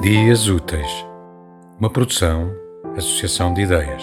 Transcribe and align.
Dias 0.00 0.48
Úteis, 0.48 1.06
uma 1.78 1.90
produção, 1.90 2.50
associação 2.96 3.52
de 3.52 3.60
ideias. 3.60 4.02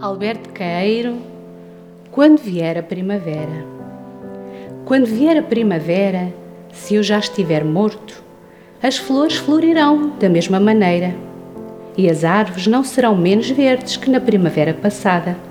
Alberto 0.00 0.48
Caeiro, 0.48 1.18
quando 2.10 2.40
vier 2.40 2.76
a 2.76 2.82
primavera. 2.82 3.64
Quando 4.84 5.06
vier 5.06 5.36
a 5.36 5.42
primavera, 5.44 6.34
se 6.72 6.96
eu 6.96 7.02
já 7.04 7.20
estiver 7.20 7.64
morto, 7.64 8.24
as 8.82 8.96
flores 8.96 9.36
florirão 9.36 10.16
da 10.18 10.28
mesma 10.28 10.58
maneira, 10.58 11.14
e 11.96 12.10
as 12.10 12.24
árvores 12.24 12.66
não 12.66 12.82
serão 12.82 13.16
menos 13.16 13.48
verdes 13.48 13.96
que 13.96 14.10
na 14.10 14.18
primavera 14.18 14.74
passada 14.74 15.45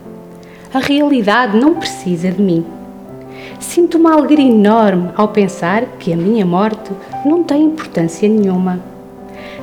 a 0.76 0.80
realidade 0.80 1.58
não 1.58 1.76
precisa 1.76 2.30
de 2.30 2.42
mim. 2.42 2.66
Sinto 3.62 3.98
uma 3.98 4.12
alegria 4.12 4.50
enorme 4.50 5.10
ao 5.16 5.30
pensar 5.30 5.86
que 5.98 6.12
a 6.12 6.18
minha 6.18 6.46
morte 6.46 6.92
não 7.26 7.46
tem 7.46 7.64
importância 7.64 8.28
nenhuma. 8.28 8.84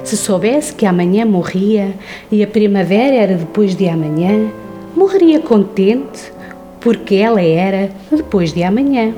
Se 0.02 0.16
soubesse 0.16 0.72
que 0.72 0.86
amanhã 0.86 1.26
morria 1.26 1.92
e 2.30 2.42
a 2.42 2.46
primavera 2.46 3.14
era 3.14 3.34
depois 3.34 3.76
de 3.76 3.86
amanhã, 3.90 4.50
morreria 4.96 5.38
contente 5.38 6.32
porque 6.80 7.16
ela 7.16 7.42
era 7.42 7.90
depois 8.10 8.54
de 8.54 8.62
amanhã. 8.62 9.12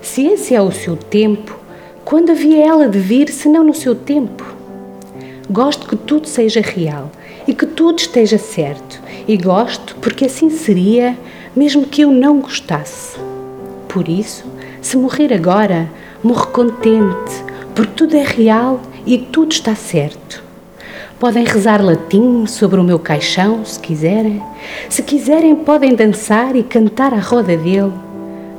Se 0.00 0.24
esse 0.24 0.54
é 0.54 0.62
o 0.62 0.72
seu 0.72 0.96
tempo, 0.96 1.54
quando 2.02 2.30
havia 2.30 2.66
ela 2.66 2.88
de 2.88 2.98
vir 2.98 3.28
se 3.28 3.46
não 3.46 3.62
no 3.62 3.74
seu 3.74 3.94
tempo? 3.94 4.42
Gosto 5.50 5.86
que 5.86 5.96
tudo 5.96 6.26
seja 6.26 6.62
real 6.62 7.10
e 7.46 7.52
que 7.52 7.66
tudo 7.66 7.98
esteja 7.98 8.38
certo. 8.38 8.97
E 9.28 9.36
gosto 9.36 9.94
porque 9.96 10.24
assim 10.24 10.48
seria, 10.48 11.14
mesmo 11.54 11.84
que 11.84 12.00
eu 12.00 12.10
não 12.10 12.40
gostasse. 12.40 13.18
Por 13.86 14.08
isso, 14.08 14.46
se 14.80 14.96
morrer 14.96 15.34
agora, 15.34 15.86
morro 16.24 16.46
contente, 16.46 17.44
porque 17.74 17.92
tudo 17.94 18.16
é 18.16 18.22
real 18.22 18.80
e 19.04 19.18
tudo 19.18 19.52
está 19.52 19.74
certo. 19.74 20.42
Podem 21.20 21.44
rezar 21.44 21.84
latim 21.84 22.46
sobre 22.46 22.80
o 22.80 22.84
meu 22.84 22.98
caixão, 22.98 23.66
se 23.66 23.78
quiserem. 23.78 24.42
Se 24.88 25.02
quiserem, 25.02 25.56
podem 25.56 25.94
dançar 25.94 26.56
e 26.56 26.62
cantar 26.62 27.12
à 27.12 27.18
roda 27.18 27.54
dele. 27.54 27.92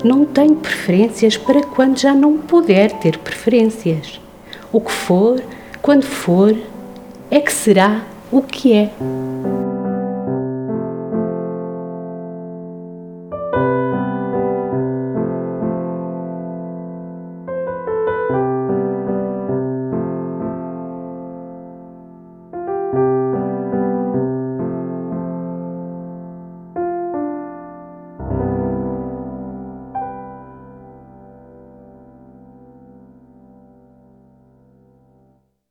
Não 0.03 0.23
tenho 0.23 0.55
preferências 0.55 1.35
para 1.35 1.63
quando 1.63 1.97
já 1.97 2.13
não 2.13 2.37
puder 2.37 2.91
ter 2.99 3.17
preferências. 3.17 4.21
O 4.71 4.79
que 4.79 4.91
for, 4.91 5.41
quando 5.81 6.03
for, 6.03 6.55
é 7.31 7.39
que 7.39 7.51
será 7.51 8.03
o 8.31 8.41
que 8.43 8.73
é. 8.73 8.91